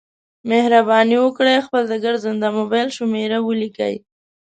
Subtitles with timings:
[0.49, 3.95] مهرباني وکړئ خپل د ګرځنده مبایل شمېره ولیکئ